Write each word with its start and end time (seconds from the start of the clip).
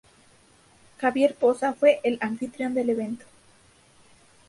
Javier 0.97 1.35
Poza 1.35 1.73
fue 1.73 1.99
el 2.03 2.17
anfitrión 2.21 2.73
del 2.73 2.89
evento. 2.89 3.25